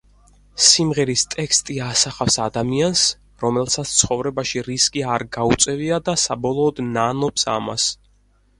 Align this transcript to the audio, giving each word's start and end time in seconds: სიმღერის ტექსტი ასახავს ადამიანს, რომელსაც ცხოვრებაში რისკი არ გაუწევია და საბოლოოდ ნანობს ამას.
სიმღერის 0.67 1.25
ტექსტი 1.33 1.75
ასახავს 1.87 2.37
ადამიანს, 2.45 3.03
რომელსაც 3.45 3.93
ცხოვრებაში 3.99 4.65
რისკი 4.71 5.05
არ 5.17 5.29
გაუწევია 5.41 6.03
და 6.11 6.19
საბოლოოდ 6.25 6.85
ნანობს 6.91 7.51
ამას. 7.61 7.89